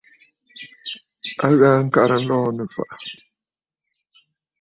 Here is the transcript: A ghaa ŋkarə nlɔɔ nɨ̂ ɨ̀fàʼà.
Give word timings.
A 1.45 1.47
ghaa 1.59 1.83
ŋkarə 1.87 2.15
nlɔɔ 2.23 2.47
nɨ̂ 2.55 2.65
ɨ̀fàʼà. 2.69 2.95